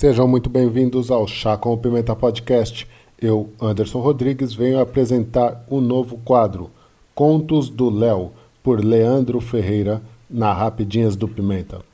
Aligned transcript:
Sejam 0.00 0.28
muito 0.28 0.48
bem-vindos 0.48 1.10
ao 1.10 1.26
Chá 1.26 1.56
com 1.56 1.72
o 1.72 1.76
Pimenta 1.76 2.14
Podcast. 2.14 2.86
Eu, 3.20 3.52
Anderson 3.60 3.98
Rodrigues, 3.98 4.54
venho 4.54 4.78
apresentar 4.78 5.66
o 5.68 5.80
novo 5.80 6.18
quadro 6.18 6.70
Contos 7.16 7.68
do 7.68 7.90
Léo, 7.90 8.32
por 8.62 8.84
Leandro 8.84 9.40
Ferreira, 9.40 10.00
na 10.30 10.52
Rapidinhas 10.52 11.16
do 11.16 11.26
Pimenta. 11.26 11.84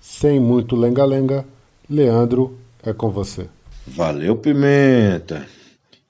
Sem 0.00 0.40
muito 0.40 0.74
lenga-lenga, 0.74 1.44
Leandro, 1.90 2.58
é 2.82 2.94
com 2.94 3.10
você. 3.10 3.50
Valeu, 3.86 4.34
Pimenta! 4.34 5.46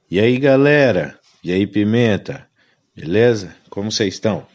E 0.09 0.21
aí, 0.21 0.39
galera? 0.39 1.19
E 1.43 1.51
aí, 1.51 1.67
Pimenta? 1.67 2.47
Beleza? 2.95 3.53
Como 3.69 3.91
vocês 3.91 4.15
estão? 4.15 4.47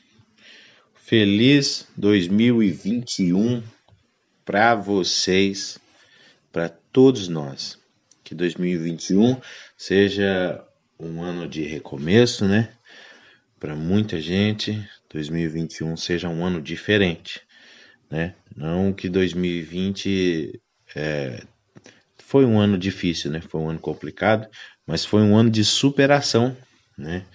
Feliz 0.94 1.85
2021 1.97 3.61
para 4.45 4.73
vocês 4.73 5.77
para 6.58 6.69
todos 6.97 7.27
nós. 7.27 7.77
Que 8.23 8.33
2021 8.33 9.39
seja 9.77 10.65
um 10.99 11.21
ano 11.21 11.47
de 11.47 11.61
recomeço, 11.61 12.43
né? 12.43 12.71
Para 13.59 13.75
muita 13.75 14.19
gente, 14.19 14.83
2021 15.07 15.95
seja 15.95 16.27
um 16.27 16.43
ano 16.43 16.59
diferente, 16.59 17.39
né? 18.09 18.33
Não 18.55 18.91
que 18.91 19.09
2020 19.09 20.59
é, 20.95 21.43
foi 22.17 22.45
um 22.45 22.59
ano 22.59 22.79
difícil, 22.79 23.29
né? 23.29 23.41
Foi 23.41 23.61
um 23.61 23.69
ano 23.69 23.79
complicado, 23.79 24.47
mas 24.83 25.05
foi 25.05 25.22
um 25.22 25.38
ano 25.38 25.52
de 25.52 25.63
superação, 25.63 26.57
né? 26.97 27.27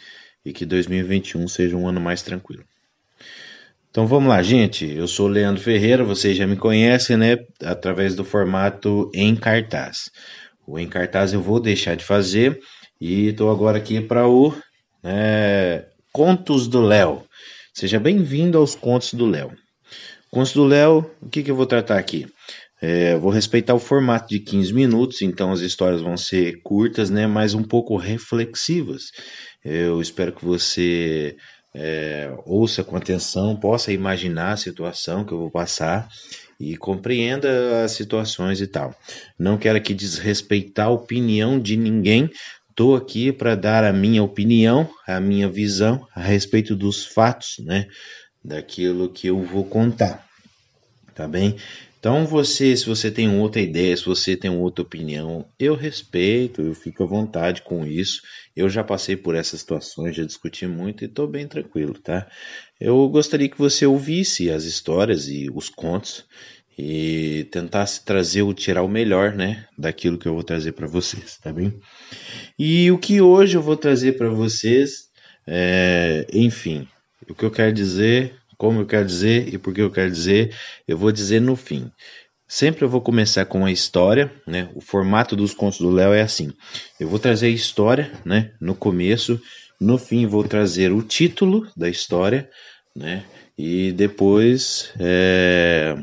E 0.45 0.53
que 0.53 0.67
2021 0.67 1.47
seja 1.47 1.77
um 1.77 1.87
ano 1.87 2.01
mais 2.01 2.21
tranquilo. 2.21 2.65
Então 3.93 4.07
vamos 4.07 4.31
lá, 4.31 4.43
gente. 4.43 4.91
Eu 4.91 5.07
sou 5.07 5.29
Leandro 5.29 5.63
Ferreira, 5.63 6.03
vocês 6.03 6.35
já 6.35 6.47
me 6.47 6.57
conhecem, 6.57 7.15
né? 7.15 7.37
Através 7.63 8.15
do 8.15 8.25
formato 8.25 9.11
em 9.13 9.37
cartaz. 9.37 10.09
O 10.67 10.79
em 10.79 10.89
cartaz 10.89 11.35
eu 11.35 11.43
vou 11.43 11.61
deixar 11.61 11.95
de 11.95 12.03
fazer 12.03 12.59
e 12.99 13.27
estou 13.27 13.51
agora 13.51 13.77
aqui 13.77 14.01
para 14.01 14.27
o 14.27 14.55
é, 15.05 15.85
Contos 16.11 16.69
do 16.69 16.81
Léo. 16.81 17.23
Seja 17.75 18.01
bem-vindo 18.01 18.57
aos 18.57 18.75
Contos 18.75 19.13
do 19.13 19.27
Léo. 19.27 19.53
Contos 20.31 20.55
do 20.55 20.65
Léo, 20.65 21.11
o 21.21 21.29
que, 21.29 21.43
que 21.43 21.51
eu 21.51 21.57
vou 21.57 21.67
tratar 21.67 21.99
aqui? 21.99 22.27
É, 22.81 23.15
vou 23.17 23.31
respeitar 23.31 23.75
o 23.75 23.79
formato 23.79 24.29
de 24.29 24.41
15 24.41 24.73
minutos, 24.73 25.21
então 25.21 25.53
as 25.53 25.61
histórias 25.61 26.01
vão 26.01 26.17
ser 26.17 26.63
curtas, 26.63 27.11
né, 27.11 27.27
mas 27.27 27.53
um 27.53 27.63
pouco 27.63 27.99
reflexivas. 27.99 29.11
Eu 29.63 30.01
espero 30.01 30.33
que 30.33 30.43
você 30.43 31.37
é, 31.75 32.33
ouça 32.45 32.85
com 32.85 32.97
atenção, 32.97 33.57
possa 33.57 33.93
imaginar 33.93 34.53
a 34.53 34.57
situação 34.57 35.25
que 35.25 35.33
eu 35.33 35.39
vou 35.39 35.51
passar 35.51 36.09
e 36.61 36.77
compreenda 36.77 37.83
as 37.85 37.93
situações 37.93 38.61
e 38.61 38.67
tal. 38.67 38.95
Não 39.39 39.57
quero 39.57 39.79
aqui 39.79 39.95
desrespeitar 39.95 40.87
a 40.87 40.91
opinião 40.91 41.59
de 41.59 41.77
ninguém. 41.77 42.31
Estou 42.71 42.95
aqui 42.95 43.33
para 43.33 43.55
dar 43.55 43.85
a 43.85 43.93
minha 43.93 44.23
opinião, 44.23 44.89
a 45.07 45.21
minha 45.21 45.49
visão 45.49 46.07
a 46.15 46.21
respeito 46.21 46.77
dos 46.77 47.05
fatos, 47.05 47.57
né? 47.61 47.87
Daquilo 48.45 49.11
que 49.11 49.27
eu 49.27 49.43
vou 49.43 49.65
contar. 49.65 50.27
Tá 51.15 51.29
bem? 51.29 51.57
Então 52.03 52.27
você, 52.27 52.77
se 52.77 52.85
você 52.85 53.13
tem 53.13 53.39
outra 53.39 53.61
ideia, 53.61 53.97
se 53.97 54.05
você 54.05 54.37
tem 54.37 54.51
outra 54.51 54.83
opinião, 54.83 55.47
eu 55.57 55.77
respeito, 55.77 56.61
eu 56.61 56.75
fico 56.75 57.05
à 57.05 57.07
vontade 57.07 57.63
com 57.63 57.87
isso. 57.87 58.23
Eu 58.57 58.69
já 58.69 58.83
passei 58.83 59.17
por 59.17 59.37
essas 59.37 59.61
situações, 59.61 60.17
já 60.17 60.25
discuti 60.25 60.67
muito 60.67 61.05
e 61.05 61.07
estou 61.07 61.29
bem 61.29 61.47
tranquilo, 61.47 61.95
tá? 61.95 62.29
Eu 62.81 63.09
gostaria 63.09 63.49
que 63.49 63.57
você 63.57 63.87
ouvisse 63.87 64.51
as 64.51 64.65
histórias 64.65 65.29
e 65.29 65.49
os 65.55 65.69
contos 65.69 66.25
e 66.77 67.47
tentasse 67.53 68.05
trazer 68.05 68.43
ou 68.43 68.53
tirar 68.53 68.83
o 68.83 68.89
melhor, 68.89 69.33
né, 69.33 69.65
daquilo 69.79 70.19
que 70.19 70.27
eu 70.27 70.35
vou 70.35 70.43
trazer 70.43 70.73
para 70.73 70.89
vocês, 70.89 71.39
tá 71.39 71.53
bem? 71.53 71.73
E 72.59 72.91
o 72.91 72.99
que 72.99 73.21
hoje 73.21 73.57
eu 73.57 73.63
vou 73.63 73.77
trazer 73.77 74.19
para 74.19 74.29
vocês, 74.29 75.09
é, 75.47 76.27
enfim, 76.33 76.89
o 77.31 77.33
que 77.33 77.45
eu 77.45 77.51
quero 77.53 77.73
dizer 77.73 78.42
como 78.63 78.83
eu 78.83 78.87
quero 78.87 79.05
dizer 79.05 79.53
e 79.53 79.59
por 79.59 79.75
que 79.75 79.83
eu 79.83 79.91
quero 79.91 80.09
dizer, 80.09 80.55
eu 80.87 80.97
vou 80.97 81.11
dizer 81.11 81.41
no 81.41 81.57
fim. 81.57 81.91
Sempre 82.47 82.85
eu 82.85 82.89
vou 82.89 83.01
começar 83.01 83.45
com 83.45 83.65
a 83.65 83.73
história, 83.73 84.33
né? 84.47 84.69
O 84.77 84.81
formato 84.81 85.35
dos 85.35 85.53
contos 85.53 85.81
do 85.81 85.91
Léo 85.91 86.13
é 86.13 86.23
assim. 86.23 86.53
Eu 87.01 87.09
vou 87.09 87.19
trazer 87.19 87.47
a 87.47 87.51
história, 87.51 88.13
né? 88.25 88.53
No 88.61 88.77
começo, 88.77 89.43
no 89.81 89.99
fim 89.99 90.27
vou 90.27 90.45
trazer 90.45 90.93
o 90.93 91.03
título 91.03 91.67
da 91.77 91.89
história, 91.89 92.49
né? 92.95 93.25
E 93.59 93.91
depois 93.91 94.93
é, 95.01 95.97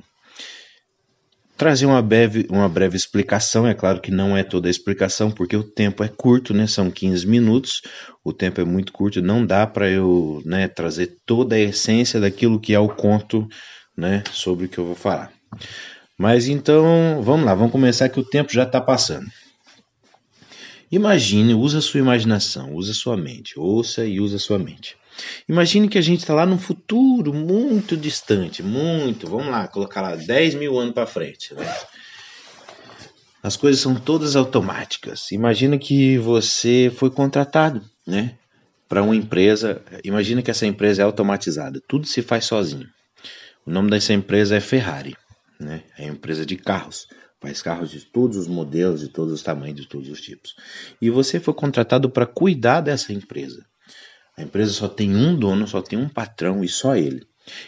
trazer 1.59 1.85
uma 1.85 2.01
breve, 2.01 2.47
uma 2.49 2.69
breve 2.69 2.95
explicação. 2.95 3.67
É 3.67 3.73
claro 3.73 3.99
que 3.99 4.09
não 4.09 4.35
é 4.35 4.43
toda 4.43 4.69
a 4.69 4.71
explicação, 4.71 5.29
porque 5.29 5.57
o 5.57 5.63
tempo 5.63 6.01
é 6.03 6.07
curto, 6.07 6.53
né? 6.53 6.65
São 6.65 6.89
15 6.89 7.27
minutos, 7.27 7.81
o 8.23 8.31
tempo 8.31 8.61
é 8.61 8.63
muito 8.63 8.93
curto, 8.93 9.21
não 9.21 9.45
dá 9.45 9.67
para 9.67 9.89
eu 9.89 10.41
né, 10.45 10.69
trazer 10.69 11.17
toda 11.25 11.57
a 11.57 11.59
essência 11.59 12.17
daquilo 12.17 12.61
que 12.61 12.73
é 12.73 12.79
o 12.79 12.87
conto 12.87 13.45
né, 13.95 14.23
sobre 14.31 14.65
o 14.65 14.69
que 14.69 14.77
eu 14.77 14.85
vou 14.85 14.95
falar. 14.95 15.33
Mas 16.17 16.47
então, 16.47 17.21
vamos 17.21 17.45
lá, 17.45 17.53
vamos 17.53 17.73
começar 17.73 18.07
que 18.07 18.19
o 18.19 18.25
tempo 18.25 18.53
já 18.53 18.63
está 18.63 18.79
passando. 18.79 19.27
Imagine, 20.89 21.53
usa 21.53 21.81
sua 21.81 21.99
imaginação, 21.99 22.73
usa 22.73 22.93
sua 22.93 23.17
mente, 23.17 23.59
ouça 23.59 24.05
e 24.05 24.21
usa 24.21 24.39
sua 24.39 24.57
mente. 24.57 24.95
Imagine 25.47 25.87
que 25.89 25.97
a 25.97 26.01
gente 26.01 26.19
está 26.19 26.33
lá 26.33 26.45
num 26.45 26.57
futuro 26.57 27.33
muito 27.33 27.97
distante, 27.97 28.61
muito, 28.63 29.27
vamos 29.27 29.47
lá, 29.47 29.67
colocar 29.67 30.01
lá 30.01 30.15
10 30.15 30.55
mil 30.55 30.77
anos 30.79 30.93
para 30.93 31.07
frente. 31.07 31.53
Né? 31.53 31.65
As 33.41 33.55
coisas 33.55 33.81
são 33.81 33.95
todas 33.95 34.35
automáticas. 34.35 35.31
Imagina 35.31 35.77
que 35.77 36.17
você 36.17 36.91
foi 36.95 37.09
contratado, 37.09 37.81
né, 38.05 38.35
para 38.87 39.01
uma 39.01 39.15
empresa. 39.15 39.81
Imagina 40.03 40.41
que 40.41 40.51
essa 40.51 40.65
empresa 40.65 41.01
é 41.01 41.05
automatizada, 41.05 41.81
tudo 41.87 42.05
se 42.05 42.21
faz 42.21 42.45
sozinho. 42.45 42.87
O 43.65 43.71
nome 43.71 43.89
dessa 43.89 44.13
empresa 44.13 44.55
é 44.55 44.59
Ferrari, 44.59 45.15
né? 45.59 45.83
É 45.97 46.05
uma 46.05 46.13
empresa 46.13 46.45
de 46.45 46.55
carros. 46.57 47.07
Faz 47.39 47.61
carros 47.61 47.89
de 47.89 48.01
todos 48.01 48.35
os 48.35 48.47
modelos, 48.47 48.99
de 48.99 49.07
todos 49.07 49.31
os 49.31 49.41
tamanhos, 49.41 49.79
de 49.79 49.87
todos 49.87 50.09
os 50.09 50.19
tipos. 50.19 50.55
E 51.01 51.09
você 51.09 51.39
foi 51.39 51.53
contratado 51.53 52.09
para 52.09 52.25
cuidar 52.25 52.81
dessa 52.81 53.13
empresa. 53.13 53.65
A 54.39 54.43
empresa 54.43 54.71
só 54.71 54.87
tem 54.87 55.13
um 55.13 55.35
dono, 55.35 55.67
só 55.67 55.81
tem 55.81 55.99
um 55.99 56.07
patrão 56.07 56.63
e 56.63 56.67
só 56.69 56.95
ele. 56.95 57.27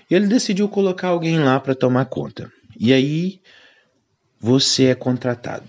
E 0.10 0.16
ele 0.16 0.26
decidiu 0.26 0.70
colocar 0.70 1.10
alguém 1.10 1.38
lá 1.38 1.60
para 1.60 1.76
tomar 1.76 2.06
conta. 2.06 2.50
E 2.80 2.94
aí 2.94 3.42
você 4.40 4.86
é 4.86 4.96
contratado. 4.96 5.68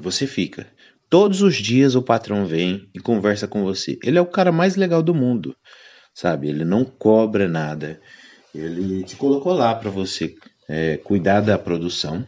Você 0.00 0.26
fica. 0.26 0.66
Todos 1.10 1.42
os 1.42 1.56
dias 1.56 1.94
o 1.94 2.00
patrão 2.00 2.46
vem 2.46 2.88
e 2.94 3.00
conversa 3.00 3.46
com 3.46 3.62
você. 3.62 3.98
Ele 4.02 4.16
é 4.16 4.20
o 4.20 4.26
cara 4.26 4.50
mais 4.50 4.76
legal 4.76 5.02
do 5.02 5.14
mundo, 5.14 5.54
sabe? 6.14 6.48
Ele 6.48 6.64
não 6.64 6.86
cobra 6.86 7.46
nada. 7.46 8.00
Ele 8.54 9.04
te 9.04 9.16
colocou 9.16 9.52
lá 9.52 9.74
para 9.74 9.90
você 9.90 10.34
é, 10.66 10.96
cuidar 10.96 11.42
da 11.42 11.58
produção, 11.58 12.26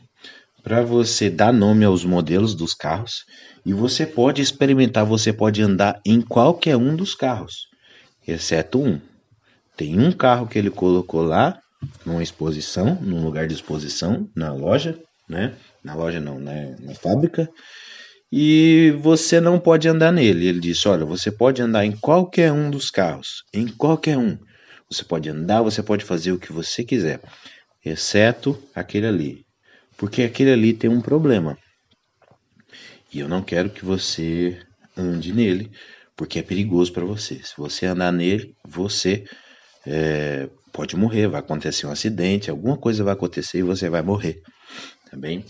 para 0.63 0.83
você 0.83 1.31
dar 1.31 1.51
nome 1.51 1.87
aos 1.87 2.05
modelos 2.05 2.55
dos 2.55 2.75
carros 2.75 3.25
e 3.65 3.73
você 3.73 4.05
pode 4.05 4.43
experimentar, 4.43 5.07
você 5.07 5.33
pode 5.33 5.63
andar 5.63 5.99
em 6.05 6.21
qualquer 6.21 6.77
um 6.77 6.95
dos 6.95 7.15
carros 7.15 7.75
exceto 8.27 8.81
um. 8.81 9.01
Tem 9.77 9.99
um 9.99 10.11
carro 10.11 10.47
que 10.47 10.59
ele 10.59 10.71
colocou 10.71 11.23
lá, 11.23 11.61
numa 12.05 12.23
exposição, 12.23 12.99
num 13.01 13.23
lugar 13.23 13.47
de 13.47 13.55
exposição, 13.55 14.29
na 14.35 14.53
loja, 14.53 14.99
né? 15.29 15.55
Na 15.85 15.95
loja 15.95 16.21
não, 16.21 16.41
né? 16.41 16.77
na 16.81 16.95
fábrica. 16.95 17.49
E 18.33 18.93
você 19.03 19.41
não 19.41 19.59
pode 19.59 19.89
andar 19.89 20.13
nele. 20.13 20.47
Ele 20.47 20.61
disse: 20.61 20.89
Olha, 20.89 21.05
você 21.05 21.31
pode 21.31 21.63
andar 21.63 21.85
em 21.85 21.93
qualquer 21.93 22.53
um 22.53 22.71
dos 22.71 22.91
carros, 22.91 23.45
em 23.53 23.69
qualquer 23.69 24.19
um. 24.19 24.39
Você 24.91 25.05
pode 25.05 25.29
andar, 25.29 25.63
você 25.63 25.83
pode 25.83 26.05
fazer 26.05 26.33
o 26.33 26.39
que 26.39 26.53
você 26.53 26.85
quiser, 26.85 27.21
exceto 27.85 28.61
aquele 28.75 29.07
ali. 29.07 29.47
Porque 29.97 30.23
aquele 30.23 30.53
ali 30.53 30.73
tem 30.73 30.91
um 30.91 31.01
problema. 31.01 31.57
E 33.13 33.21
eu 33.21 33.29
não 33.29 33.43
quero 33.43 33.71
que 33.71 33.85
você 33.85 34.59
ande 34.97 35.33
nele, 35.33 35.71
porque 36.17 36.39
é 36.39 36.43
perigoso 36.43 36.93
para 36.93 37.05
você. 37.05 37.41
Se 37.43 37.53
você 37.57 37.87
andar 37.87 38.13
nele, 38.13 38.55
você 38.67 39.25
é, 39.87 40.49
pode 40.73 40.97
morrer, 40.97 41.29
vai 41.29 41.41
acontecer 41.41 41.87
um 41.87 41.91
acidente, 41.91 42.51
alguma 42.51 42.77
coisa 42.77 43.05
vai 43.05 43.13
acontecer 43.13 43.59
e 43.59 43.63
você 43.63 43.89
vai 43.89 44.03
morrer, 44.03 44.43
tá 45.11 45.17
bem? 45.17 45.45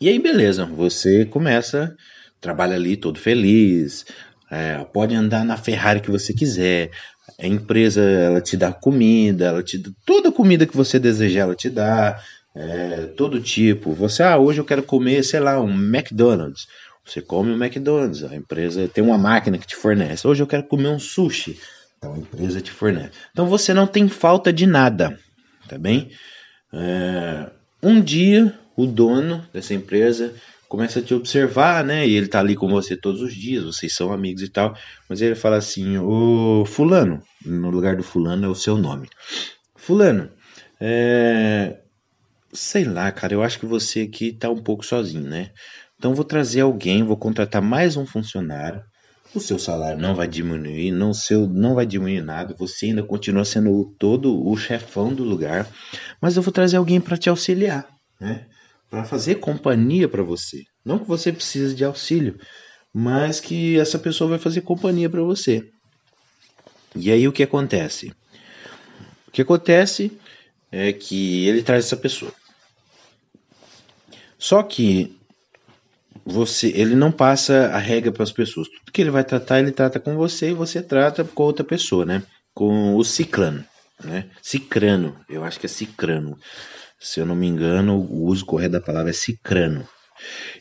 E 0.00 0.08
aí, 0.08 0.18
beleza, 0.18 0.64
você 0.64 1.24
começa, 1.24 1.94
trabalha 2.40 2.76
ali 2.76 2.96
todo 2.96 3.18
feliz, 3.18 4.04
é, 4.50 4.84
pode 4.84 5.14
andar 5.14 5.44
na 5.44 5.56
Ferrari 5.56 6.00
que 6.00 6.10
você 6.10 6.32
quiser, 6.32 6.90
a 7.38 7.46
empresa 7.46 8.00
ela 8.00 8.40
te 8.40 8.56
dá 8.56 8.72
comida, 8.72 9.46
ela 9.46 9.62
te 9.62 9.78
dá 9.78 9.90
toda 10.04 10.30
a 10.30 10.32
comida 10.32 10.66
que 10.66 10.76
você 10.76 10.98
desejar, 10.98 11.42
ela 11.42 11.54
te 11.54 11.70
dá, 11.70 12.20
é, 12.54 13.06
todo 13.16 13.40
tipo. 13.40 13.92
Você, 13.94 14.22
ah, 14.22 14.38
hoje 14.38 14.60
eu 14.60 14.64
quero 14.64 14.82
comer, 14.82 15.22
sei 15.22 15.40
lá, 15.40 15.60
um 15.60 15.72
McDonald's. 15.72 16.66
Você 17.04 17.20
come 17.20 17.52
o 17.52 17.62
McDonald's, 17.62 18.22
a 18.22 18.36
empresa 18.36 18.88
tem 18.88 19.02
uma 19.02 19.18
máquina 19.18 19.58
que 19.58 19.66
te 19.66 19.76
fornece. 19.76 20.26
Hoje 20.26 20.42
eu 20.42 20.46
quero 20.46 20.64
comer 20.64 20.88
um 20.88 20.98
sushi, 20.98 21.58
então 21.98 22.14
a 22.14 22.18
empresa 22.18 22.60
te 22.60 22.70
fornece. 22.70 23.12
Então 23.32 23.46
você 23.46 23.74
não 23.74 23.86
tem 23.86 24.08
falta 24.08 24.52
de 24.52 24.66
nada, 24.66 25.18
tá 25.68 25.76
bem? 25.76 26.10
É, 26.72 27.50
um 27.82 28.00
dia 28.00 28.58
o 28.76 28.86
dono 28.86 29.46
dessa 29.52 29.74
empresa 29.74 30.34
começa 30.72 31.00
a 31.00 31.02
te 31.02 31.12
observar, 31.12 31.84
né? 31.84 32.08
E 32.08 32.16
ele 32.16 32.28
tá 32.28 32.40
ali 32.40 32.56
com 32.56 32.66
você 32.66 32.96
todos 32.96 33.20
os 33.20 33.34
dias, 33.34 33.62
vocês 33.62 33.94
são 33.94 34.10
amigos 34.10 34.42
e 34.42 34.48
tal. 34.48 34.74
Mas 35.06 35.20
ele 35.20 35.34
fala 35.34 35.56
assim: 35.56 35.98
Ô 35.98 36.64
Fulano, 36.64 37.22
no 37.44 37.68
lugar 37.68 37.94
do 37.94 38.02
Fulano 38.02 38.46
é 38.46 38.48
o 38.48 38.54
seu 38.54 38.78
nome. 38.78 39.06
Fulano, 39.76 40.30
é. 40.80 41.78
Sei 42.54 42.84
lá, 42.84 43.10
cara, 43.12 43.34
eu 43.34 43.42
acho 43.42 43.58
que 43.58 43.66
você 43.66 44.02
aqui 44.02 44.32
tá 44.32 44.50
um 44.50 44.62
pouco 44.62 44.84
sozinho, 44.84 45.24
né? 45.24 45.50
Então 46.02 46.16
vou 46.16 46.24
trazer 46.24 46.62
alguém, 46.62 47.04
vou 47.04 47.16
contratar 47.16 47.62
mais 47.62 47.96
um 47.96 48.04
funcionário. 48.04 48.82
O 49.32 49.38
seu 49.38 49.56
salário 49.56 50.00
não 50.00 50.16
vai 50.16 50.26
diminuir, 50.26 50.90
não, 50.90 51.14
seu, 51.14 51.46
não 51.46 51.76
vai 51.76 51.86
diminuir 51.86 52.20
nada. 52.20 52.56
Você 52.58 52.86
ainda 52.86 53.04
continua 53.04 53.44
sendo 53.44 53.94
todo 54.00 54.44
o 54.44 54.56
chefão 54.56 55.14
do 55.14 55.22
lugar. 55.22 55.64
Mas 56.20 56.36
eu 56.36 56.42
vou 56.42 56.52
trazer 56.52 56.76
alguém 56.76 57.00
para 57.00 57.16
te 57.16 57.28
auxiliar, 57.28 57.86
né? 58.20 58.48
Para 58.90 59.04
fazer 59.04 59.36
companhia 59.36 60.08
para 60.08 60.24
você. 60.24 60.64
Não 60.84 60.98
que 60.98 61.06
você 61.06 61.32
precise 61.32 61.72
de 61.72 61.84
auxílio, 61.84 62.36
mas 62.92 63.38
que 63.38 63.78
essa 63.78 63.96
pessoa 63.96 64.30
vai 64.30 64.40
fazer 64.40 64.62
companhia 64.62 65.08
para 65.08 65.22
você. 65.22 65.70
E 66.96 67.12
aí 67.12 67.28
o 67.28 67.32
que 67.32 67.44
acontece? 67.44 68.12
O 69.28 69.30
que 69.30 69.42
acontece 69.42 70.10
é 70.72 70.92
que 70.92 71.46
ele 71.46 71.62
traz 71.62 71.84
essa 71.84 71.96
pessoa. 71.96 72.32
Só 74.36 74.64
que 74.64 75.16
você, 76.24 76.68
ele 76.68 76.94
não 76.94 77.10
passa 77.10 77.68
a 77.68 77.78
regra 77.78 78.12
para 78.12 78.22
as 78.22 78.32
pessoas. 78.32 78.68
Tudo 78.68 78.92
que 78.92 79.00
ele 79.00 79.10
vai 79.10 79.24
tratar, 79.24 79.58
ele 79.58 79.72
trata 79.72 79.98
com 79.98 80.16
você 80.16 80.50
e 80.50 80.54
você 80.54 80.82
trata 80.82 81.24
com 81.24 81.42
outra 81.42 81.64
pessoa, 81.64 82.04
né? 82.04 82.22
Com 82.54 82.94
o 82.94 83.04
ciclano, 83.04 83.64
né? 84.02 84.26
Cicrano, 84.40 85.16
eu 85.28 85.44
acho 85.44 85.58
que 85.58 85.66
é 85.66 85.68
cicrano. 85.68 86.38
Se 86.98 87.18
eu 87.20 87.26
não 87.26 87.34
me 87.34 87.46
engano, 87.46 87.96
o 87.96 88.24
uso 88.26 88.46
correto 88.46 88.72
da 88.72 88.80
palavra 88.80 89.10
é 89.10 89.14
cicrano. 89.14 89.86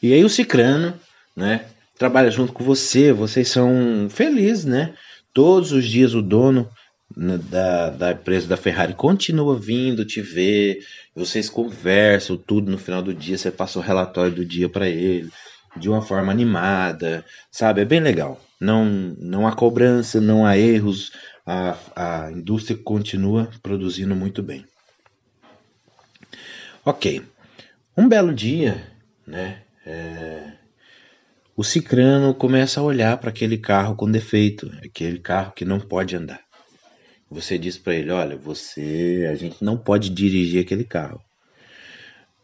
E 0.02 0.14
aí 0.14 0.24
o 0.24 0.30
cicrano, 0.30 0.94
né? 1.36 1.66
Trabalha 1.98 2.32
junto 2.32 2.52
com 2.52 2.64
você, 2.64 3.14
vocês 3.14 3.48
são 3.48 4.08
felizes, 4.10 4.66
né? 4.66 4.96
Todos 5.34 5.72
os 5.72 5.86
dias 5.86 6.16
o 6.16 6.22
dono 6.22 6.70
da, 7.16 7.90
da 7.90 8.12
empresa 8.12 8.48
da 8.48 8.58
Ferrari 8.58 8.94
continua 8.94 9.58
vindo 9.58 10.06
te 10.06 10.22
ver, 10.22 10.86
vocês 11.16 11.50
conversam 11.50 12.38
tudo 12.38 12.72
no 12.72 12.78
final 12.78 13.02
do 13.02 13.14
dia, 13.14 13.38
você 13.38 13.52
passa 13.52 13.80
o 13.80 13.82
relatório 13.82 14.34
do 14.34 14.46
dia 14.46 14.70
para 14.70 14.88
ele 14.88 15.30
de 15.76 15.90
uma 15.90 16.02
forma 16.02 16.32
animada, 16.32 17.26
sabe? 17.50 17.82
É 17.82 17.86
bem 17.86 18.00
legal. 18.00 18.42
Não, 18.60 18.86
não 18.86 19.48
há 19.48 19.56
cobrança, 19.56 20.20
não 20.20 20.46
há 20.46 20.58
erros, 20.58 21.12
a, 21.46 21.78
a 21.96 22.32
indústria 22.32 22.78
continua 22.78 23.50
produzindo 23.62 24.16
muito 24.16 24.44
bem. 24.44 24.66
Ok, 26.84 27.22
um 27.96 28.08
belo 28.08 28.34
dia, 28.34 28.84
né? 29.26 29.62
É, 29.86 30.54
o 31.56 31.64
Cicrano 31.64 32.34
começa 32.34 32.80
a 32.80 32.84
olhar 32.84 33.18
para 33.18 33.30
aquele 33.30 33.58
carro 33.58 33.96
com 33.96 34.10
defeito, 34.10 34.72
aquele 34.84 35.20
carro 35.20 35.52
que 35.52 35.66
não 35.66 35.80
pode 35.80 36.16
andar. 36.16 36.42
Você 37.32 37.58
diz 37.58 37.78
para 37.78 37.96
ele, 37.96 38.12
olha, 38.12 38.36
você, 38.36 39.26
a 39.32 39.36
gente 39.36 39.64
não 39.64 39.78
pode 39.78 40.10
dirigir 40.10 40.62
aquele 40.62 40.84
carro. 40.84 41.24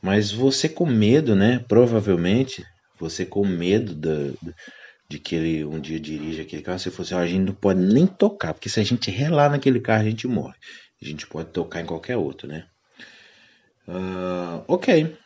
Mas 0.02 0.32
você 0.32 0.70
com 0.70 0.86
medo, 0.86 1.36
né? 1.36 1.60
Provavelmente 1.68 2.66
você 2.98 3.26
com 3.26 3.46
medo 3.46 3.94
da, 3.94 4.32
de 5.10 5.20
que 5.20 5.36
ele 5.36 5.66
um 5.66 5.78
dia 5.78 6.00
dirija 6.00 6.44
aquele 6.44 6.62
carro, 6.62 6.80
você 6.80 6.90
falou 6.90 7.06
assim, 7.06 7.16
oh, 7.16 7.18
a 7.18 7.28
gente 7.28 7.46
não 7.46 7.54
pode 7.54 7.82
nem 7.82 8.08
tocar, 8.08 8.54
porque 8.54 8.70
se 8.70 8.80
a 8.80 8.84
gente 8.84 9.12
relar 9.12 9.52
naquele 9.52 9.82
carro, 9.82 10.04
a 10.04 10.10
gente 10.10 10.26
morre. 10.26 10.56
A 11.02 11.06
gente 11.06 11.28
pode 11.28 11.50
tocar 11.50 11.82
em 11.82 11.86
qualquer 11.86 12.16
outro, 12.16 12.48
né? 12.48 12.66
Uh, 13.86 14.64
ok. 14.70 15.18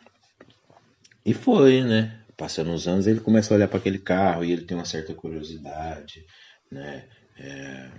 E 1.23 1.35
foi, 1.35 1.83
né? 1.83 2.19
Passando 2.35 2.73
os 2.73 2.87
anos, 2.87 3.05
ele 3.05 3.19
começa 3.19 3.53
a 3.53 3.57
olhar 3.57 3.67
para 3.67 3.77
aquele 3.77 3.99
carro 3.99 4.43
e 4.43 4.51
ele 4.51 4.63
tem 4.63 4.75
uma 4.75 4.85
certa 4.85 5.13
curiosidade, 5.13 6.25
né? 6.71 7.05
É, 7.37 7.91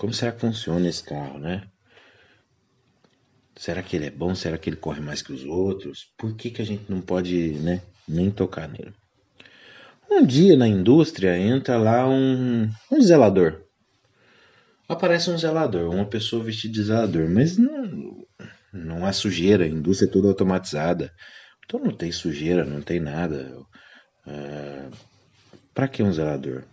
como 0.00 0.14
será 0.14 0.32
que 0.32 0.40
funciona 0.40 0.88
esse 0.88 1.04
carro, 1.04 1.38
né? 1.38 1.62
Será 3.54 3.82
que 3.82 3.94
ele 3.94 4.06
é 4.06 4.10
bom? 4.10 4.34
Será 4.34 4.56
que 4.56 4.70
ele 4.70 4.76
corre 4.76 4.98
mais 4.98 5.20
que 5.20 5.30
os 5.30 5.44
outros? 5.44 6.06
Por 6.16 6.34
que, 6.34 6.50
que 6.50 6.62
a 6.62 6.64
gente 6.64 6.90
não 6.90 7.02
pode, 7.02 7.52
né, 7.58 7.82
nem 8.08 8.30
tocar 8.30 8.66
nele? 8.66 8.94
Um 10.10 10.24
dia 10.24 10.56
na 10.56 10.66
indústria 10.66 11.36
entra 11.36 11.76
lá 11.76 12.08
um, 12.08 12.70
um 12.90 13.00
zelador. 13.02 13.60
Aparece 14.88 15.28
um 15.28 15.36
zelador, 15.36 15.94
uma 15.94 16.06
pessoa 16.06 16.42
vestida 16.42 16.72
de 16.72 16.84
zelador, 16.84 17.28
mas 17.28 17.58
não, 17.58 18.26
não 18.72 19.04
há 19.04 19.12
sujeira, 19.12 19.64
a 19.64 19.68
indústria 19.68 20.08
é 20.08 20.10
toda 20.10 20.28
automatizada. 20.28 21.12
Então 21.66 21.78
não 21.78 21.94
tem 21.94 22.10
sujeira, 22.10 22.64
não 22.64 22.80
tem 22.80 23.00
nada. 23.00 23.54
Uh, 24.26 24.90
Para 25.74 25.88
que 25.88 26.02
um 26.02 26.10
zelador? 26.10 26.64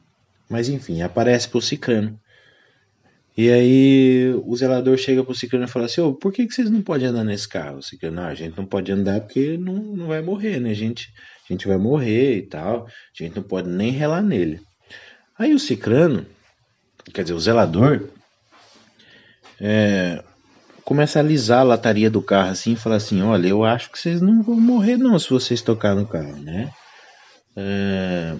Mas 0.49 0.69
enfim, 0.69 1.01
aparece 1.01 1.49
pro 1.49 1.61
Cicrano. 1.61 2.17
E 3.37 3.51
aí 3.51 4.33
o 4.45 4.55
zelador 4.55 4.97
chega 4.97 5.23
pro 5.23 5.35
Cicrano 5.35 5.65
e 5.65 5.69
fala 5.69 5.85
assim: 5.85 6.01
oh, 6.01 6.11
por 6.11 6.33
que, 6.33 6.47
que 6.47 6.53
vocês 6.53 6.71
não 6.71 6.81
podem 6.81 7.07
andar 7.07 7.23
nesse 7.23 7.47
carro? 7.47 7.77
O 7.77 7.83
Cicrano, 7.83 8.15
não, 8.15 8.23
a 8.23 8.33
gente 8.33 8.57
não 8.57 8.65
pode 8.65 8.91
andar 8.91 9.21
porque 9.21 9.57
não, 9.57 9.75
não 9.75 10.07
vai 10.07 10.23
morrer, 10.23 10.59
né? 10.59 10.71
A 10.71 10.73
gente, 10.73 11.13
a 11.47 11.53
gente 11.53 11.67
vai 11.67 11.77
morrer 11.77 12.37
e 12.37 12.41
tal, 12.41 12.87
a 12.87 13.23
gente 13.23 13.35
não 13.35 13.43
pode 13.43 13.69
nem 13.69 13.91
relar 13.91 14.23
nele. 14.23 14.59
Aí 15.37 15.53
o 15.53 15.59
Cicrano, 15.59 16.25
quer 17.13 17.21
dizer, 17.21 17.35
o 17.35 17.39
zelador, 17.39 18.09
é, 19.61 20.23
começa 20.83 21.19
a 21.19 21.21
alisar 21.21 21.59
a 21.59 21.63
lataria 21.63 22.09
do 22.09 22.23
carro 22.23 22.49
assim 22.49 22.73
e 22.73 22.75
fala 22.75 22.95
assim: 22.95 23.21
Olha, 23.21 23.47
eu 23.47 23.63
acho 23.63 23.91
que 23.91 23.99
vocês 23.99 24.19
não 24.19 24.41
vão 24.41 24.59
morrer 24.59 24.97
não 24.97 25.19
se 25.19 25.29
vocês 25.29 25.61
tocarem 25.61 25.99
no 25.99 26.07
carro, 26.07 26.37
né? 26.37 26.71
É, 27.55 28.33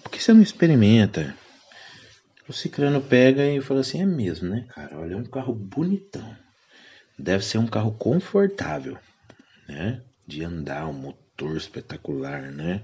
por 0.00 0.12
que 0.12 0.22
você 0.22 0.32
não 0.32 0.42
experimenta? 0.42 1.34
O 2.46 2.52
Cicrano 2.52 3.00
pega 3.00 3.46
e 3.46 3.60
fala 3.60 3.80
assim: 3.80 4.02
É 4.02 4.06
mesmo, 4.06 4.50
né, 4.50 4.66
cara? 4.74 4.98
Olha, 4.98 5.14
é 5.14 5.16
um 5.16 5.24
carro 5.24 5.54
bonitão. 5.54 6.36
Deve 7.18 7.44
ser 7.44 7.58
um 7.58 7.66
carro 7.66 7.92
confortável, 7.92 8.98
né? 9.66 10.02
De 10.26 10.44
andar, 10.44 10.86
um 10.86 10.92
motor 10.92 11.56
espetacular, 11.56 12.42
né? 12.52 12.82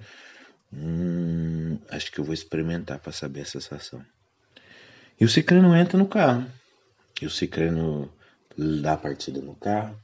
Hum, 0.72 1.78
acho 1.90 2.10
que 2.10 2.20
eu 2.20 2.24
vou 2.24 2.32
experimentar 2.32 3.00
para 3.00 3.12
saber 3.12 3.42
a 3.42 3.44
sensação. 3.44 4.04
E 5.20 5.24
o 5.24 5.28
Cicrano 5.28 5.76
entra 5.76 5.98
no 5.98 6.06
carro. 6.06 6.46
E 7.20 7.26
o 7.26 7.30
Cicrano 7.30 8.10
dá 8.56 8.96
partida 8.96 9.42
no 9.42 9.54
carro. 9.54 9.98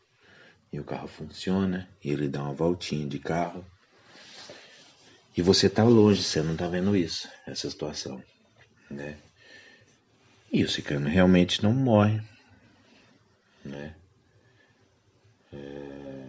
E 0.70 0.78
o 0.78 0.84
carro 0.84 1.08
funciona. 1.08 1.88
E 2.04 2.10
ele 2.10 2.28
dá 2.28 2.42
uma 2.42 2.52
voltinha 2.52 3.06
de 3.06 3.18
carro. 3.18 3.64
E 5.34 5.40
você 5.40 5.70
tá 5.70 5.84
longe, 5.84 6.22
você 6.22 6.42
não 6.42 6.56
tá 6.56 6.66
vendo 6.66 6.96
isso, 6.96 7.28
essa 7.46 7.68
situação, 7.70 8.22
né? 8.90 9.16
E 10.56 10.64
o 10.64 10.70
Cicrano 10.70 11.06
realmente 11.06 11.62
não 11.62 11.74
morre, 11.74 12.18
né? 13.62 13.94
É... 15.52 16.28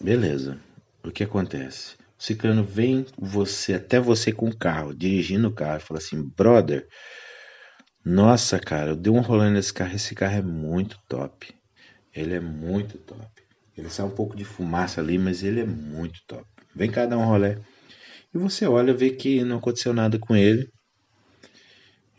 Beleza. 0.00 0.58
O 1.04 1.12
que 1.12 1.22
acontece? 1.22 1.94
O 2.18 2.22
ciclano 2.24 2.64
vem 2.64 3.06
você 3.16 3.74
até 3.74 4.00
você 4.00 4.32
com 4.32 4.48
o 4.48 4.56
carro, 4.56 4.92
dirigindo 4.92 5.46
o 5.46 5.54
carro, 5.54 5.76
e 5.76 5.80
fala 5.80 5.98
assim, 5.98 6.20
brother, 6.36 6.88
nossa, 8.04 8.58
cara, 8.58 8.90
eu 8.90 8.96
dei 8.96 9.12
um 9.12 9.20
rolê 9.20 9.48
nesse 9.48 9.72
carro, 9.72 9.94
esse 9.94 10.12
carro 10.16 10.38
é 10.38 10.42
muito 10.42 10.98
top. 11.08 11.54
Ele 12.12 12.34
é 12.34 12.40
muito 12.40 12.98
top. 12.98 13.30
Ele 13.76 13.88
sai 13.90 14.06
um 14.06 14.10
pouco 14.10 14.34
de 14.34 14.44
fumaça 14.44 15.00
ali, 15.00 15.18
mas 15.18 15.44
ele 15.44 15.60
é 15.60 15.64
muito 15.64 16.18
top. 16.26 16.44
Vem 16.74 16.90
cá 16.90 17.06
dar 17.06 17.16
um 17.16 17.26
rolê. 17.26 17.58
E 18.34 18.38
você 18.38 18.66
olha, 18.66 18.92
vê 18.92 19.10
que 19.10 19.44
não 19.44 19.58
aconteceu 19.58 19.94
nada 19.94 20.18
com 20.18 20.34
ele. 20.34 20.68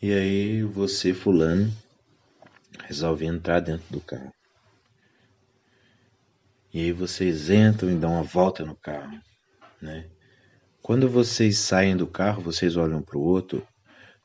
E 0.02 0.14
aí 0.14 0.64
você, 0.64 1.14
fulano, 1.14 1.70
resolve 2.86 3.26
entrar 3.26 3.60
dentro 3.60 3.86
do 3.90 4.00
carro. 4.00 4.34
E 6.74 6.80
aí 6.80 6.92
vocês 6.94 7.50
entram 7.50 7.92
e 7.92 7.96
dão 7.96 8.14
uma 8.14 8.24
volta 8.24 8.64
no 8.64 8.76
carro, 8.76 9.20
né? 9.82 10.08
Quando 10.82 11.10
vocês 11.10 11.58
saem 11.58 11.98
do 11.98 12.08
carro, 12.08 12.42
vocês 12.42 12.78
olham 12.78 13.02
para 13.02 13.18
o 13.18 13.22
outro, 13.22 13.68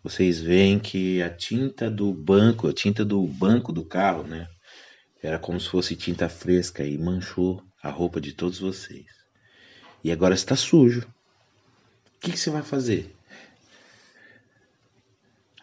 vocês 0.02 0.40
veem 0.40 0.78
que 0.78 1.20
a 1.20 1.28
tinta 1.28 1.90
do 1.90 2.12
banco, 2.12 2.68
a 2.68 2.72
tinta 2.72 3.04
do 3.04 3.26
banco 3.26 3.72
do 3.72 3.84
carro, 3.84 4.22
né? 4.22 4.46
Era 5.20 5.38
como 5.38 5.58
se 5.58 5.68
fosse 5.68 5.96
tinta 5.96 6.28
fresca 6.28 6.84
e 6.84 6.96
manchou 6.96 7.62
a 7.82 7.90
roupa 7.90 8.20
de 8.20 8.32
todos 8.32 8.60
vocês. 8.60 9.06
E 10.04 10.12
agora 10.12 10.34
está 10.34 10.54
sujo. 10.54 11.00
O 11.00 12.20
que, 12.20 12.30
que 12.30 12.38
você 12.38 12.50
vai 12.50 12.62
fazer? 12.62 13.13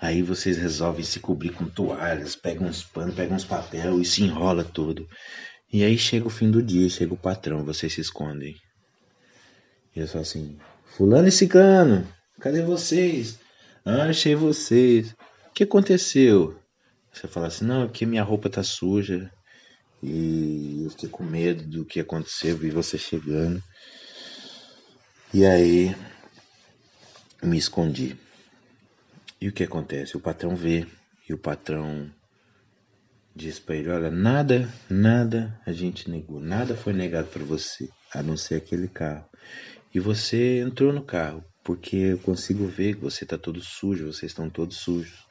Aí 0.01 0.24
vocês 0.24 0.58
resolvem 0.58 1.03
se 1.03 1.20
cobrir 1.20 1.51
com 1.51 1.65
toalhas, 1.65 2.36
pegam 2.36 2.67
uns 2.67 2.84
panos, 2.84 3.13
pegam 3.13 3.36
uns 3.36 3.46
papel 3.46 4.01
e 4.01 4.05
se 4.05 4.24
enrola 4.24 4.63
todo. 4.63 5.08
E 5.72 5.84
aí 5.84 5.96
chega 5.96 6.25
o 6.25 6.31
fim 6.31 6.50
do 6.50 6.60
dia, 6.62 6.89
chega 6.89 7.13
o 7.13 7.17
patrão, 7.17 7.63
vocês 7.63 7.93
se 7.93 8.01
escondem. 8.01 8.55
E 9.96 10.00
eu 10.00 10.08
sou 10.08 10.20
assim, 10.20 10.58
fulano 10.86 11.27
e 11.27 11.31
ciclano, 11.31 12.08
cadê 12.39 12.63
vocês? 12.63 13.38
Ah, 13.86 14.05
achei 14.05 14.34
vocês. 14.34 15.12
O 15.12 15.53
que 15.53 15.65
aconteceu? 15.65 16.60
Você 17.13 17.27
fala 17.27 17.46
assim, 17.48 17.65
não, 17.65 17.84
é 17.84 17.88
que 17.88 18.03
minha 18.03 18.24
roupa 18.24 18.50
tá 18.50 18.63
suja 18.63 19.31
e 20.01 20.81
eu 20.84 20.89
fiquei 20.89 21.10
com 21.10 21.24
medo 21.24 21.63
do 21.63 21.86
que 21.86 22.00
aconteceu, 22.00 22.58
vi 22.58 22.72
você 22.72 22.98
chegando. 22.98 23.62
E 25.31 25.46
aí 25.46 25.96
me 27.43 27.58
escondi. 27.60 28.17
E 29.42 29.50
o 29.50 29.52
que 29.52 29.64
acontece? 29.64 30.16
O 30.16 30.20
patrão 30.20 30.56
vê 30.56 30.86
e 31.28 31.34
o 31.34 31.38
patrão 31.38 32.14
diz 33.36 33.58
para 33.58 33.76
ele: 33.76 33.90
Olha, 33.90 34.12
nada, 34.12 34.72
nada 34.88 35.60
a 35.66 35.72
gente 35.72 36.12
negou, 36.12 36.40
nada 36.40 36.76
foi 36.76 36.94
negado 36.94 37.28
para 37.28 37.44
você, 37.44 37.90
a 38.14 38.22
não 38.22 38.38
ser 38.38 38.56
aquele 38.56 38.88
carro. 38.88 39.26
E 39.94 40.00
você 40.00 40.60
entrou 40.60 40.94
no 40.94 41.04
carro, 41.04 41.44
porque 41.64 41.96
eu 41.96 42.20
consigo 42.20 42.68
ver 42.68 42.96
que 42.96 43.02
você 43.02 43.24
está 43.24 43.36
todo 43.36 43.60
sujo, 43.62 44.14
vocês 44.14 44.32
estão 44.32 44.48
todos 44.48 44.78
sujos. 44.78 45.26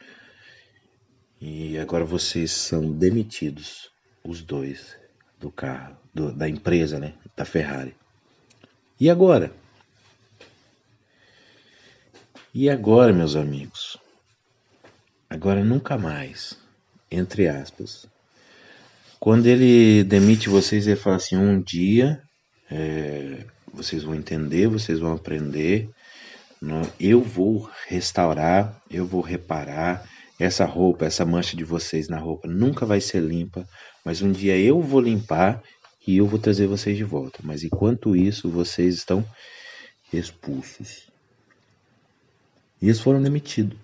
E 1.40 1.78
agora 1.78 2.04
vocês 2.04 2.50
são 2.50 2.90
demitidos, 2.90 3.90
os 4.24 4.42
dois, 4.42 4.96
do 5.38 5.52
carro, 5.52 5.96
do, 6.12 6.32
da 6.32 6.48
empresa, 6.48 6.98
né? 6.98 7.14
Da 7.36 7.44
Ferrari. 7.44 7.94
E 8.98 9.08
agora? 9.08 9.54
E 12.52 12.68
agora, 12.68 13.12
meus 13.12 13.36
amigos? 13.36 13.96
Agora 15.28 15.62
nunca 15.62 15.96
mais, 15.96 16.58
entre 17.08 17.46
aspas. 17.46 18.06
Quando 19.20 19.46
ele 19.46 20.02
demite 20.02 20.48
vocês, 20.48 20.88
ele 20.88 20.96
fala 20.96 21.14
assim: 21.14 21.36
um 21.36 21.62
dia 21.62 22.20
é, 22.68 23.44
vocês 23.72 24.02
vão 24.02 24.16
entender, 24.16 24.66
vocês 24.66 24.98
vão 24.98 25.12
aprender. 25.12 25.88
Eu 26.98 27.22
vou 27.22 27.70
restaurar, 27.86 28.82
eu 28.90 29.06
vou 29.06 29.20
reparar. 29.20 30.04
Essa 30.36 30.64
roupa, 30.64 31.04
essa 31.04 31.24
mancha 31.24 31.56
de 31.56 31.62
vocês 31.62 32.08
na 32.08 32.18
roupa 32.18 32.48
nunca 32.48 32.84
vai 32.84 33.00
ser 33.00 33.20
limpa, 33.20 33.64
mas 34.04 34.22
um 34.22 34.32
dia 34.32 34.58
eu 34.58 34.80
vou 34.80 35.00
limpar 35.00 35.62
e 36.04 36.16
eu 36.16 36.26
vou 36.26 36.38
trazer 36.38 36.66
vocês 36.66 36.96
de 36.96 37.04
volta. 37.04 37.38
Mas 37.44 37.62
enquanto 37.62 38.16
isso, 38.16 38.50
vocês 38.50 38.94
estão 38.96 39.24
expulsos. 40.12 41.09
E 42.80 42.86
eles 42.86 43.00
foram 43.00 43.22
demitidos. 43.22 43.78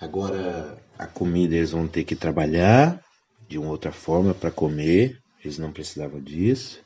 Agora 0.00 0.78
a 0.98 1.06
comida 1.06 1.56
eles 1.56 1.72
vão 1.72 1.86
ter 1.86 2.04
que 2.04 2.16
trabalhar 2.16 3.02
de 3.48 3.58
uma 3.58 3.70
outra 3.70 3.92
forma 3.92 4.34
para 4.34 4.50
comer. 4.50 5.18
Eles 5.42 5.58
não 5.58 5.72
precisavam 5.72 6.20
disso. 6.20 6.80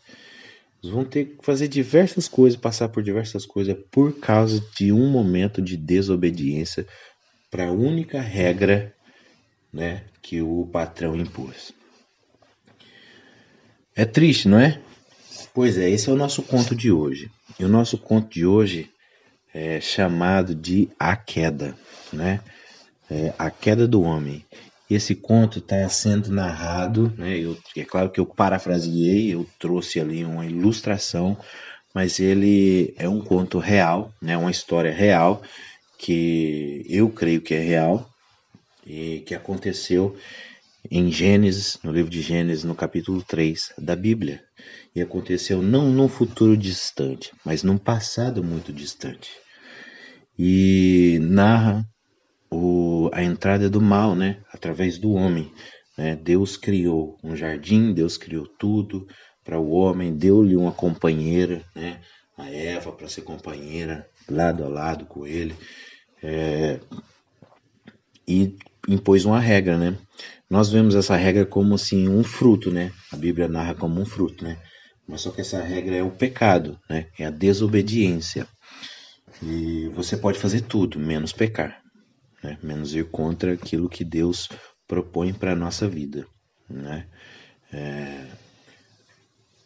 Eles 0.82 0.94
vão 0.94 1.04
ter 1.04 1.26
que 1.26 1.44
fazer 1.44 1.68
diversas 1.68 2.26
coisas, 2.26 2.58
passar 2.58 2.88
por 2.88 3.02
diversas 3.02 3.46
coisas 3.46 3.76
por 3.90 4.18
causa 4.18 4.62
de 4.76 4.92
um 4.92 5.08
momento 5.08 5.62
de 5.62 5.76
desobediência 5.76 6.86
para 7.50 7.68
a 7.68 7.72
única 7.72 8.20
regra 8.20 8.94
né, 9.72 10.04
que 10.20 10.42
o 10.42 10.66
patrão 10.72 11.16
impôs. 11.16 11.72
É 13.94 14.04
triste, 14.04 14.48
não 14.48 14.58
é? 14.58 14.80
Pois 15.54 15.76
é, 15.76 15.88
esse 15.90 16.08
é 16.08 16.12
o 16.12 16.16
nosso 16.16 16.42
conto 16.42 16.74
de 16.74 16.90
hoje. 16.90 17.30
E 17.60 17.64
o 17.64 17.68
nosso 17.68 17.98
conto 17.98 18.30
de 18.30 18.46
hoje 18.46 18.90
é, 19.54 19.80
chamado 19.80 20.54
de 20.54 20.88
A 20.98 21.16
Queda, 21.16 21.74
né? 22.12 22.40
É, 23.10 23.32
a 23.38 23.50
Queda 23.50 23.86
do 23.86 24.02
Homem. 24.02 24.44
Esse 24.90 25.14
conto 25.14 25.58
está 25.58 25.88
sendo 25.88 26.30
narrado, 26.30 27.12
né? 27.16 27.38
Eu, 27.38 27.56
é 27.76 27.84
claro 27.84 28.10
que 28.10 28.20
eu 28.20 28.26
parafraseei, 28.26 29.32
eu 29.32 29.46
trouxe 29.58 30.00
ali 30.00 30.24
uma 30.24 30.46
ilustração, 30.46 31.36
mas 31.94 32.20
ele 32.20 32.94
é 32.98 33.08
um 33.08 33.20
conto 33.20 33.58
real, 33.58 34.12
né? 34.20 34.36
Uma 34.36 34.50
história 34.50 34.92
real 34.92 35.42
que 35.98 36.84
eu 36.88 37.08
creio 37.08 37.40
que 37.40 37.54
é 37.54 37.60
real 37.60 38.10
e 38.86 39.22
que 39.26 39.34
aconteceu 39.34 40.16
em 40.90 41.10
Gênesis, 41.10 41.78
no 41.82 41.92
livro 41.92 42.10
de 42.10 42.20
Gênesis, 42.20 42.64
no 42.64 42.74
capítulo 42.74 43.22
3 43.22 43.72
da 43.78 43.94
Bíblia. 43.94 44.42
E 44.94 45.00
aconteceu 45.00 45.62
não 45.62 45.90
num 45.90 46.08
futuro 46.08 46.56
distante, 46.56 47.32
mas 47.44 47.62
num 47.62 47.78
passado 47.78 48.44
muito 48.44 48.72
distante 48.72 49.30
e 50.38 51.18
narra 51.22 51.86
o, 52.50 53.10
a 53.12 53.22
entrada 53.22 53.68
do 53.68 53.80
mal, 53.80 54.14
né, 54.14 54.38
através 54.52 54.98
do 54.98 55.12
homem. 55.12 55.52
Né? 55.96 56.16
Deus 56.16 56.56
criou 56.56 57.18
um 57.22 57.36
jardim, 57.36 57.92
Deus 57.92 58.16
criou 58.16 58.46
tudo 58.46 59.06
para 59.44 59.58
o 59.58 59.70
homem, 59.70 60.16
deu-lhe 60.16 60.56
uma 60.56 60.72
companheira, 60.72 61.62
né, 61.74 62.00
a 62.36 62.50
Eva 62.50 62.92
para 62.92 63.08
ser 63.08 63.22
companheira 63.22 64.08
lado 64.28 64.64
a 64.64 64.68
lado 64.68 65.04
com 65.06 65.26
ele, 65.26 65.54
é, 66.22 66.80
e 68.26 68.56
impôs 68.88 69.24
uma 69.24 69.40
regra, 69.40 69.76
né? 69.76 69.96
Nós 70.48 70.70
vemos 70.70 70.94
essa 70.94 71.16
regra 71.16 71.44
como 71.44 71.74
assim 71.74 72.08
um 72.08 72.22
fruto, 72.22 72.70
né? 72.70 72.92
A 73.10 73.16
Bíblia 73.16 73.48
narra 73.48 73.74
como 73.74 74.00
um 74.00 74.04
fruto, 74.04 74.44
né? 74.44 74.58
Mas 75.12 75.20
só 75.20 75.30
que 75.30 75.42
essa 75.42 75.62
regra 75.62 75.94
é 75.94 76.02
o 76.02 76.10
pecado, 76.10 76.80
né? 76.88 77.06
É 77.18 77.26
a 77.26 77.30
desobediência. 77.30 78.48
E 79.42 79.88
você 79.88 80.16
pode 80.16 80.38
fazer 80.38 80.62
tudo, 80.62 80.98
menos 80.98 81.34
pecar, 81.34 81.82
né? 82.42 82.58
menos 82.62 82.94
ir 82.94 83.04
contra 83.10 83.52
aquilo 83.52 83.90
que 83.90 84.06
Deus 84.06 84.48
propõe 84.88 85.34
para 85.34 85.52
a 85.52 85.56
nossa 85.56 85.86
vida. 85.86 86.26
Né? 86.66 87.06
É... 87.70 88.26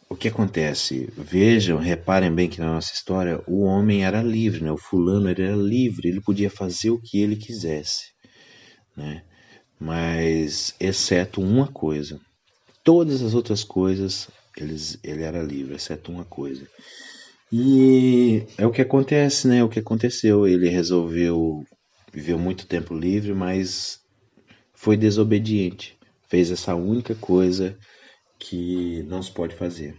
O 0.08 0.16
que 0.16 0.26
acontece? 0.26 1.12
Vejam, 1.16 1.78
reparem 1.78 2.34
bem 2.34 2.48
que 2.48 2.58
na 2.58 2.74
nossa 2.74 2.92
história 2.92 3.40
o 3.46 3.62
homem 3.62 4.04
era 4.04 4.24
livre, 4.24 4.64
né? 4.64 4.72
o 4.72 4.76
fulano 4.76 5.28
era 5.28 5.54
livre, 5.54 6.08
ele 6.08 6.20
podia 6.20 6.50
fazer 6.50 6.90
o 6.90 7.00
que 7.00 7.20
ele 7.20 7.36
quisesse. 7.36 8.06
Né? 8.96 9.22
Mas, 9.78 10.74
exceto 10.80 11.40
uma 11.40 11.68
coisa, 11.68 12.18
todas 12.82 13.22
as 13.22 13.32
outras 13.32 13.62
coisas 13.62 14.28
eles, 14.56 14.98
ele 15.02 15.22
era 15.22 15.42
livre, 15.42 15.74
exceto 15.74 16.10
uma 16.10 16.24
coisa. 16.24 16.66
E 17.52 18.44
é 18.58 18.66
o 18.66 18.72
que 18.72 18.82
acontece, 18.82 19.46
né? 19.46 19.58
É 19.58 19.64
o 19.64 19.68
que 19.68 19.78
aconteceu. 19.78 20.46
Ele 20.46 20.68
resolveu 20.68 21.64
viver 22.12 22.36
muito 22.36 22.66
tempo 22.66 22.94
livre, 22.94 23.34
mas 23.34 24.00
foi 24.74 24.96
desobediente. 24.96 25.96
Fez 26.28 26.50
essa 26.50 26.74
única 26.74 27.14
coisa 27.14 27.78
que 28.38 29.04
não 29.04 29.22
se 29.22 29.30
pode 29.30 29.54
fazer. 29.54 29.96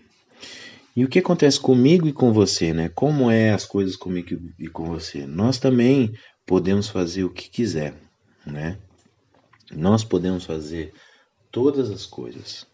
E 0.95 1.05
o 1.05 1.07
que 1.07 1.19
acontece 1.19 1.59
comigo 1.59 2.07
e 2.07 2.13
com 2.13 2.33
você, 2.33 2.73
né? 2.73 2.89
Como 2.89 3.29
é 3.29 3.51
as 3.51 3.65
coisas 3.65 3.95
comigo 3.95 4.29
e 4.57 4.67
com 4.67 4.85
você? 4.85 5.25
Nós 5.27 5.59
também 5.59 6.11
podemos 6.45 6.89
fazer 6.89 7.23
o 7.23 7.29
que 7.29 7.49
quiser, 7.49 7.93
né? 8.45 8.79
Nós 9.71 10.03
podemos 10.03 10.43
fazer 10.43 10.93
todas 11.51 11.91
as 11.91 12.05
coisas, 12.05 12.65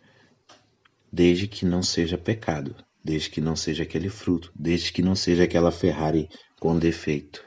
desde 1.14 1.48
que 1.48 1.66
não 1.66 1.84
seja 1.84 2.18
pecado 2.18 2.76
desde 3.04 3.30
que 3.30 3.42
não 3.42 3.56
seja 3.56 3.84
aquele 3.84 4.10
fruto, 4.10 4.52
desde 4.56 4.94
que 4.94 5.02
não 5.02 5.16
seja 5.16 5.44
aquela 5.44 5.72
Ferrari 5.72 6.30
com 6.60 6.80
defeito. 6.80 7.44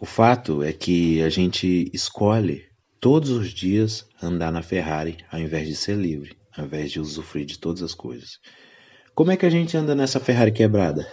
O 0.00 0.04
fato 0.04 0.62
é 0.62 0.72
que 0.72 1.22
a 1.22 1.28
gente 1.28 1.90
escolhe 1.94 2.64
todos 3.00 3.30
os 3.30 3.50
dias 3.50 4.06
andar 4.20 4.50
na 4.50 4.62
Ferrari 4.62 5.18
ao 5.30 5.38
invés 5.38 5.68
de 5.68 5.76
ser 5.76 5.96
livre, 5.96 6.36
ao 6.56 6.64
invés 6.64 6.90
de 6.90 7.00
usufruir 7.00 7.46
de 7.46 7.58
todas 7.58 7.82
as 7.82 7.94
coisas. 7.94 8.40
Como 9.14 9.30
é 9.30 9.36
que 9.36 9.46
a 9.46 9.50
gente 9.50 9.76
anda 9.76 9.94
nessa 9.94 10.18
Ferrari 10.18 10.50
quebrada? 10.50 11.06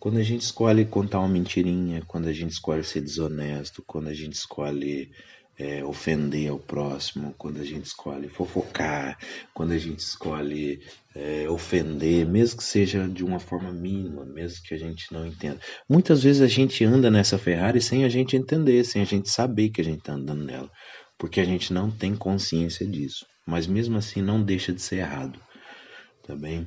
Quando 0.00 0.18
a 0.18 0.22
gente 0.22 0.42
escolhe 0.42 0.84
contar 0.84 1.20
uma 1.20 1.28
mentirinha, 1.28 2.02
quando 2.08 2.26
a 2.26 2.32
gente 2.32 2.50
escolhe 2.50 2.82
ser 2.82 3.00
desonesto, 3.00 3.84
quando 3.86 4.08
a 4.08 4.14
gente 4.14 4.32
escolhe 4.32 5.12
é, 5.58 5.84
ofender 5.84 6.52
o 6.52 6.58
próximo, 6.58 7.34
quando 7.36 7.60
a 7.60 7.64
gente 7.64 7.84
escolhe 7.84 8.28
fofocar, 8.28 9.18
quando 9.52 9.72
a 9.72 9.78
gente 9.78 10.00
escolhe 10.00 10.80
é, 11.14 11.48
ofender, 11.48 12.26
mesmo 12.26 12.58
que 12.58 12.64
seja 12.64 13.06
de 13.06 13.24
uma 13.24 13.38
forma 13.38 13.72
mínima, 13.72 14.24
mesmo 14.24 14.62
que 14.64 14.74
a 14.74 14.78
gente 14.78 15.12
não 15.12 15.26
entenda. 15.26 15.60
Muitas 15.88 16.22
vezes 16.22 16.42
a 16.42 16.46
gente 16.46 16.84
anda 16.84 17.10
nessa 17.10 17.38
Ferrari 17.38 17.80
sem 17.80 18.04
a 18.04 18.08
gente 18.08 18.36
entender, 18.36 18.82
sem 18.84 19.02
a 19.02 19.06
gente 19.06 19.28
saber 19.28 19.68
que 19.68 19.80
a 19.80 19.84
gente 19.84 19.98
está 19.98 20.14
andando 20.14 20.44
nela, 20.44 20.70
porque 21.18 21.40
a 21.40 21.44
gente 21.44 21.72
não 21.72 21.90
tem 21.90 22.16
consciência 22.16 22.86
disso. 22.86 23.26
Mas 23.46 23.66
mesmo 23.66 23.98
assim 23.98 24.22
não 24.22 24.42
deixa 24.42 24.72
de 24.72 24.80
ser 24.80 24.96
errado, 24.96 25.38
tá 26.26 26.34
bem? 26.34 26.66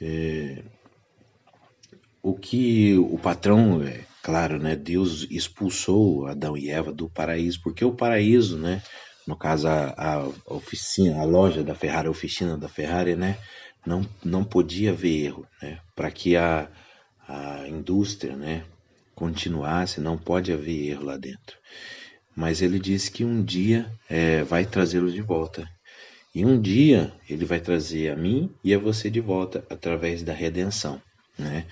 É, 0.00 0.62
o 2.22 2.34
que 2.34 2.96
o 2.98 3.18
patrão 3.18 3.82
é, 3.82 4.04
Claro, 4.22 4.58
né? 4.58 4.76
Deus 4.76 5.26
expulsou 5.30 6.26
Adão 6.26 6.56
e 6.56 6.70
Eva 6.70 6.92
do 6.92 7.10
paraíso, 7.10 7.60
porque 7.60 7.84
o 7.84 7.92
paraíso, 7.92 8.56
né? 8.56 8.80
No 9.26 9.36
caso, 9.36 9.66
a, 9.68 9.94
a 9.96 10.54
oficina, 10.54 11.20
a 11.20 11.24
loja 11.24 11.62
da 11.64 11.74
Ferrari, 11.74 12.06
a 12.06 12.10
oficina 12.10 12.56
da 12.56 12.68
Ferrari, 12.68 13.16
né? 13.16 13.36
Não, 13.84 14.08
não 14.24 14.44
podia 14.44 14.90
haver 14.92 15.24
erro, 15.24 15.46
né? 15.60 15.80
Para 15.96 16.10
que 16.10 16.36
a, 16.36 16.70
a 17.28 17.68
indústria, 17.68 18.36
né? 18.36 18.64
Continuasse, 19.14 20.00
não 20.00 20.16
pode 20.16 20.52
haver 20.52 20.90
erro 20.90 21.04
lá 21.04 21.16
dentro. 21.16 21.58
Mas 22.34 22.62
ele 22.62 22.78
disse 22.78 23.10
que 23.10 23.24
um 23.24 23.42
dia 23.44 23.90
é, 24.08 24.44
vai 24.44 24.64
trazê-los 24.64 25.12
de 25.12 25.20
volta. 25.20 25.68
E 26.34 26.46
um 26.46 26.60
dia 26.60 27.12
ele 27.28 27.44
vai 27.44 27.60
trazer 27.60 28.10
a 28.10 28.16
mim 28.16 28.54
e 28.64 28.72
a 28.72 28.78
você 28.78 29.10
de 29.10 29.20
volta 29.20 29.64
através 29.68 30.22
da 30.22 30.32
redenção. 30.32 31.02
Né? 31.38 31.64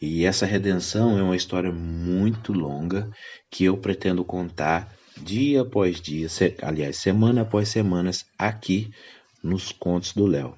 E 0.00 0.24
essa 0.24 0.46
redenção 0.46 1.18
é 1.18 1.22
uma 1.22 1.36
história 1.36 1.72
muito 1.72 2.52
longa 2.52 3.10
que 3.50 3.64
eu 3.64 3.76
pretendo 3.76 4.24
contar 4.24 4.92
dia 5.16 5.62
após 5.62 6.00
dia, 6.00 6.28
aliás, 6.62 6.96
semana 6.96 7.42
após 7.42 7.68
semana, 7.68 8.10
aqui 8.38 8.90
nos 9.42 9.72
Contos 9.72 10.12
do 10.12 10.26
Léo. 10.26 10.54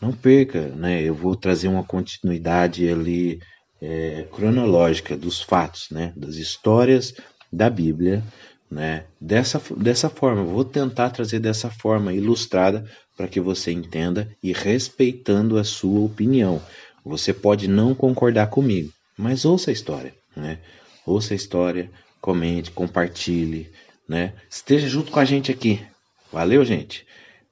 Não 0.00 0.12
perca, 0.12 0.68
né? 0.68 1.02
Eu 1.02 1.14
vou 1.14 1.34
trazer 1.34 1.68
uma 1.68 1.84
continuidade 1.84 2.88
ali 2.88 3.40
é, 3.80 4.26
cronológica 4.32 5.16
dos 5.16 5.40
fatos, 5.40 5.88
né? 5.90 6.12
Das 6.16 6.36
histórias 6.36 7.14
da 7.52 7.70
Bíblia, 7.70 8.22
né? 8.70 9.04
Dessa, 9.20 9.60
dessa 9.76 10.10
forma, 10.10 10.42
vou 10.42 10.64
tentar 10.64 11.10
trazer 11.10 11.38
dessa 11.38 11.70
forma 11.70 12.12
ilustrada 12.12 12.84
para 13.16 13.28
que 13.28 13.40
você 13.40 13.70
entenda 13.72 14.28
e 14.42 14.52
respeitando 14.52 15.56
a 15.56 15.64
sua 15.64 16.00
opinião. 16.00 16.60
Você 17.04 17.32
pode 17.32 17.68
não 17.68 17.94
concordar 17.94 18.48
comigo, 18.48 18.90
mas 19.16 19.44
ouça 19.44 19.70
a 19.70 19.72
história, 19.72 20.14
né? 20.34 20.58
Ouça 21.06 21.34
a 21.34 21.36
história, 21.36 21.90
comente, 22.20 22.70
compartilhe, 22.70 23.70
né? 24.08 24.32
Esteja 24.48 24.88
junto 24.88 25.12
com 25.12 25.20
a 25.20 25.24
gente 25.24 25.52
aqui. 25.52 25.84
Valeu, 26.32 26.64
gente. 26.64 27.06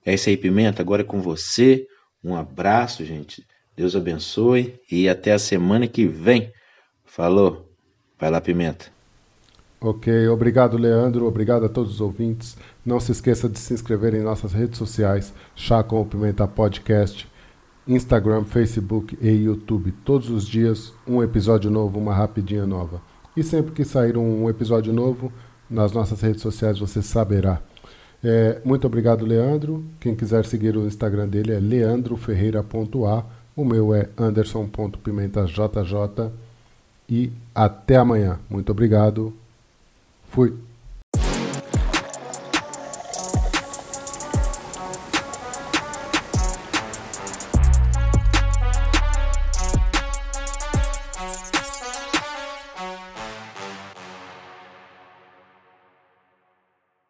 É 0.05 0.15
isso 0.15 0.29
aí, 0.29 0.37
Pimenta. 0.37 0.83
Agora 0.83 1.03
é 1.03 1.05
com 1.05 1.21
você. 1.21 1.87
Um 2.25 2.35
abraço, 2.35 3.05
gente. 3.05 3.45
Deus 3.77 3.95
abençoe 3.95 4.75
e 4.91 5.09
até 5.09 5.33
a 5.33 5.39
semana 5.39 5.87
que 5.87 6.07
vem. 6.07 6.53
Falou. 7.05 7.71
Vai 8.19 8.31
lá, 8.31 8.41
Pimenta. 8.41 8.87
Ok, 9.81 10.29
obrigado, 10.29 10.77
Leandro. 10.77 11.27
Obrigado 11.27 11.67
a 11.67 11.69
todos 11.69 11.95
os 11.95 12.01
ouvintes. 12.01 12.57
Não 12.87 13.01
se 13.01 13.11
esqueça 13.13 13.49
de 13.49 13.59
se 13.59 13.75
inscrever 13.75 14.15
em 14.15 14.23
nossas 14.23 14.53
redes 14.53 14.79
sociais, 14.79 15.35
Chá 15.57 15.83
com 15.83 16.01
o 16.01 16.07
Pimenta 16.07 16.47
Podcast, 16.47 17.29
Instagram, 17.87 18.45
Facebook 18.45 19.19
e 19.21 19.29
YouTube. 19.29 19.93
Todos 20.05 20.31
os 20.31 20.47
dias, 20.47 20.93
um 21.07 21.23
episódio 21.23 21.71
novo, 21.71 21.99
uma 21.99 22.15
rapidinha 22.15 22.67
nova. 22.67 23.01
E 23.37 23.43
sempre 23.43 23.73
que 23.73 23.85
sair 23.85 24.17
um 24.17 24.49
episódio 24.49 24.93
novo, 24.93 25.33
nas 25.69 25.93
nossas 25.93 26.21
redes 26.21 26.43
sociais 26.43 26.79
você 26.79 27.03
saberá. 27.03 27.61
É, 28.23 28.61
muito 28.65 28.87
obrigado, 28.87 29.25
Leandro. 29.25 29.85
Quem 29.99 30.15
quiser 30.15 30.45
seguir 30.45 30.77
o 30.77 30.87
Instagram 30.87 31.27
dele 31.27 31.53
é 31.53 31.59
leandroferreira.a. 31.59 33.25
O 33.57 33.65
meu 33.65 33.95
é 33.95 34.09
anderson.pimentajj. 34.17 35.57
E 37.09 37.33
até 37.55 37.97
amanhã. 37.97 38.39
Muito 38.49 38.71
obrigado. 38.71 39.35
Fui. 40.31 40.55